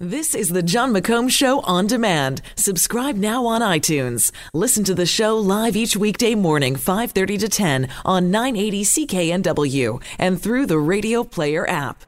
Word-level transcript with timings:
This 0.00 0.34
is 0.34 0.48
the 0.48 0.60
Jon 0.60 0.92
McComb 0.92 1.30
Show 1.30 1.60
on 1.60 1.86
demand. 1.86 2.42
Subscribe 2.56 3.14
now 3.14 3.46
on 3.46 3.60
iTunes. 3.60 4.32
Listen 4.52 4.82
to 4.82 4.92
the 4.92 5.06
show 5.06 5.38
live 5.38 5.76
each 5.76 5.96
weekday 5.96 6.34
morning, 6.34 6.74
5:30 6.74 7.38
to 7.38 7.48
10 7.48 7.88
on 8.04 8.28
980 8.28 8.82
CKNW 8.82 10.02
and 10.18 10.42
through 10.42 10.66
the 10.66 10.80
Radio 10.80 11.22
Player 11.22 11.64
app. 11.70 12.02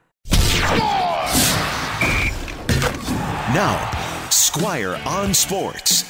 Now, 3.54 3.88
Squire 4.30 5.00
on 5.06 5.32
Sports. 5.32 6.04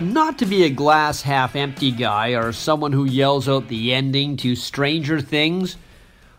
Not 0.00 0.40
to 0.40 0.44
be 0.44 0.64
a 0.64 0.70
glass 0.70 1.22
half 1.22 1.54
empty 1.54 1.92
guy 1.92 2.30
or 2.30 2.52
someone 2.52 2.90
who 2.92 3.04
yells 3.04 3.48
out 3.48 3.68
the 3.68 3.94
ending 3.94 4.36
to 4.38 4.56
Stranger 4.56 5.20
Things 5.20 5.76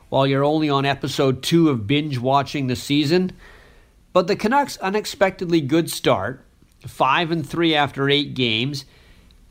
while 0.10 0.28
you're 0.28 0.44
only 0.44 0.70
on 0.70 0.86
episode 0.86 1.42
2 1.42 1.70
of 1.70 1.88
binge 1.88 2.18
watching 2.18 2.68
the 2.68 2.76
season. 2.76 3.32
But 4.18 4.26
the 4.26 4.36
Canucks' 4.36 4.78
unexpectedly 4.78 5.62
good 5.62 5.92
start, 5.92 6.44
5 6.88 7.30
and 7.30 7.48
3 7.48 7.76
after 7.76 8.10
8 8.10 8.34
games, 8.34 8.84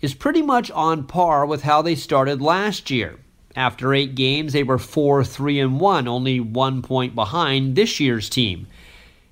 is 0.01 0.13
pretty 0.13 0.43
much 0.43 0.73
on 0.73 1.05
par 1.05 1.47
with 1.47 1.63
how 1.63 1.83
they 1.83 1.95
started 1.95 2.43
last 2.43 2.91
year. 2.91 3.21
After 3.55 3.95
8 3.95 4.17
games, 4.17 4.53
they 4.53 4.65
were 4.65 4.79
4 4.79 5.23
3 5.23 5.61
and 5.61 5.79
1, 5.79 6.09
only 6.09 6.41
1 6.41 6.83
point 6.83 7.15
behind 7.15 7.77
this 7.77 8.01
year's 8.01 8.29
team. 8.29 8.67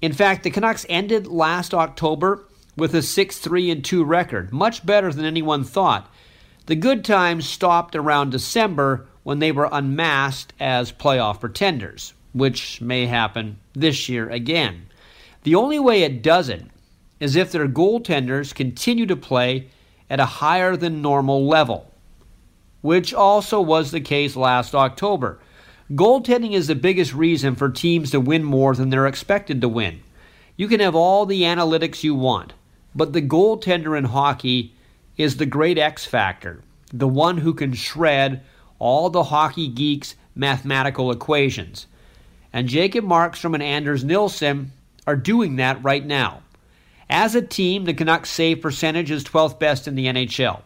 In 0.00 0.12
fact, 0.12 0.44
the 0.44 0.52
Canucks 0.52 0.86
ended 0.88 1.26
last 1.26 1.74
October 1.74 2.46
with 2.76 2.94
a 2.94 3.02
6 3.02 3.36
3 3.36 3.72
and 3.72 3.84
2 3.84 4.04
record, 4.04 4.52
much 4.52 4.86
better 4.86 5.12
than 5.12 5.24
anyone 5.24 5.64
thought. 5.64 6.08
The 6.66 6.76
good 6.76 7.04
times 7.04 7.44
stopped 7.44 7.96
around 7.96 8.30
December 8.30 9.08
when 9.24 9.40
they 9.40 9.50
were 9.50 9.68
unmasked 9.72 10.52
as 10.60 10.92
playoff 10.92 11.40
pretenders, 11.40 12.14
which 12.32 12.80
may 12.80 13.06
happen 13.06 13.58
this 13.74 14.08
year 14.08 14.30
again. 14.30 14.86
The 15.44 15.54
only 15.54 15.78
way 15.78 16.02
it 16.02 16.22
doesn't 16.22 16.70
is 17.20 17.36
if 17.36 17.52
their 17.52 17.68
goaltenders 17.68 18.54
continue 18.54 19.04
to 19.06 19.16
play 19.16 19.68
at 20.08 20.18
a 20.18 20.24
higher 20.24 20.74
than 20.74 21.02
normal 21.02 21.46
level, 21.46 21.92
which 22.80 23.12
also 23.12 23.60
was 23.60 23.90
the 23.90 24.00
case 24.00 24.36
last 24.36 24.74
October. 24.74 25.38
Goaltending 25.92 26.52
is 26.52 26.66
the 26.66 26.74
biggest 26.74 27.12
reason 27.12 27.54
for 27.54 27.68
teams 27.68 28.10
to 28.10 28.20
win 28.20 28.42
more 28.42 28.74
than 28.74 28.88
they're 28.88 29.06
expected 29.06 29.60
to 29.60 29.68
win. 29.68 30.02
You 30.56 30.66
can 30.66 30.80
have 30.80 30.94
all 30.94 31.26
the 31.26 31.42
analytics 31.42 32.02
you 32.02 32.14
want, 32.14 32.54
but 32.94 33.12
the 33.12 33.22
goaltender 33.22 33.98
in 33.98 34.04
hockey 34.04 34.72
is 35.18 35.36
the 35.36 35.46
great 35.46 35.76
X 35.76 36.06
factor, 36.06 36.62
the 36.90 37.08
one 37.08 37.38
who 37.38 37.52
can 37.52 37.74
shred 37.74 38.42
all 38.78 39.10
the 39.10 39.24
hockey 39.24 39.68
geeks' 39.68 40.14
mathematical 40.34 41.10
equations. 41.10 41.86
And 42.50 42.66
Jacob 42.66 43.04
Markstrom 43.04 43.52
and 43.52 43.62
Anders 43.62 44.04
Nilsson 44.04 44.72
are 45.06 45.16
doing 45.16 45.56
that 45.56 45.82
right 45.82 46.04
now. 46.04 46.42
As 47.08 47.34
a 47.34 47.42
team, 47.42 47.84
the 47.84 47.94
Canucks 47.94 48.30
save 48.30 48.60
percentage 48.60 49.10
is 49.10 49.24
12th 49.24 49.58
best 49.58 49.86
in 49.86 49.94
the 49.94 50.06
NHL. 50.06 50.62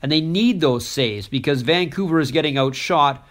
And 0.00 0.10
they 0.10 0.20
need 0.20 0.60
those 0.60 0.86
saves 0.86 1.28
because 1.28 1.62
Vancouver 1.62 2.20
is 2.20 2.30
getting 2.30 2.58
outshot 2.58 3.26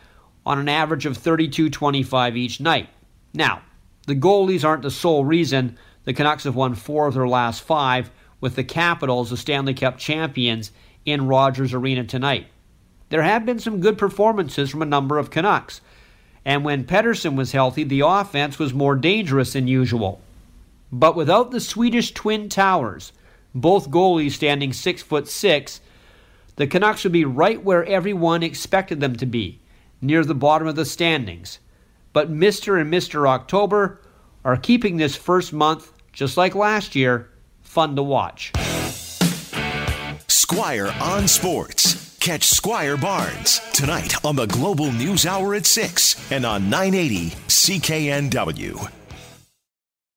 on 0.45 0.59
an 0.59 0.69
average 0.69 1.05
of 1.05 1.17
32 1.17 1.69
25 1.69 2.37
each 2.37 2.59
night. 2.59 2.89
Now, 3.33 3.61
the 4.07 4.15
goalies 4.15 4.65
aren't 4.65 4.83
the 4.83 4.91
sole 4.91 5.23
reason 5.23 5.77
the 6.03 6.13
Canucks 6.13 6.45
have 6.45 6.55
won 6.55 6.75
four 6.75 7.07
of 7.07 7.13
their 7.13 7.27
last 7.27 7.61
five, 7.61 8.09
with 8.39 8.55
the 8.55 8.63
Capitals, 8.63 9.29
the 9.29 9.37
Stanley 9.37 9.75
Cup 9.75 9.97
champions, 9.99 10.71
in 11.05 11.27
Rogers 11.27 11.73
Arena 11.73 12.03
tonight. 12.03 12.47
There 13.09 13.21
have 13.21 13.45
been 13.45 13.59
some 13.59 13.81
good 13.81 13.97
performances 13.97 14.69
from 14.69 14.81
a 14.81 14.85
number 14.85 15.17
of 15.17 15.29
Canucks. 15.29 15.81
And 16.43 16.63
when 16.63 16.85
Pettersson 16.85 17.35
was 17.35 17.51
healthy, 17.51 17.83
the 17.83 18.01
offense 18.01 18.57
was 18.57 18.73
more 18.73 18.95
dangerous 18.95 19.53
than 19.53 19.67
usual. 19.67 20.21
But 20.91 21.15
without 21.15 21.51
the 21.51 21.59
Swedish 21.59 22.11
Twin 22.11 22.49
Towers, 22.49 23.13
both 23.55 23.89
goalies 23.89 24.31
standing 24.31 24.73
six 24.73 25.01
foot 25.01 25.27
six, 25.27 25.81
the 26.57 26.67
Canucks 26.67 27.03
would 27.03 27.13
be 27.13 27.25
right 27.25 27.63
where 27.63 27.85
everyone 27.85 28.43
expected 28.43 28.99
them 28.99 29.15
to 29.15 29.25
be, 29.25 29.59
near 30.01 30.23
the 30.25 30.35
bottom 30.35 30.67
of 30.67 30.75
the 30.75 30.85
standings. 30.85 31.59
But 32.13 32.31
Mr. 32.31 32.79
and 32.79 32.91
Mr. 32.93 33.27
October 33.27 34.01
are 34.43 34.57
keeping 34.57 34.97
this 34.97 35.15
first 35.15 35.53
month, 35.53 35.91
just 36.11 36.35
like 36.35 36.55
last 36.55 36.95
year, 36.95 37.29
fun 37.61 37.95
to 37.95 38.03
watch. 38.03 38.51
Squire 40.27 40.93
on 40.99 41.27
Sports. 41.27 42.17
Catch 42.19 42.43
Squire 42.43 42.97
Barnes 42.97 43.61
tonight 43.73 44.23
on 44.25 44.35
the 44.35 44.45
Global 44.45 44.91
News 44.91 45.25
Hour 45.25 45.55
at 45.55 45.65
6 45.65 46.31
and 46.31 46.45
on 46.45 46.69
980 46.69 47.29
CKNW. 47.47 49.00